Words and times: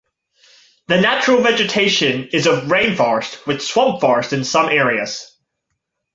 The 0.87 0.99
natural 0.99 1.43
vegetation 1.43 2.29
is 2.33 2.47
of 2.47 2.71
rain 2.71 2.95
forest 2.95 3.45
with 3.45 3.61
swamp 3.61 4.01
forest 4.01 4.33
in 4.33 4.43
some 4.43 4.69
areas. 4.69 5.37